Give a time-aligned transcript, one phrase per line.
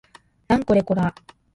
[0.47, 1.13] なんこれこら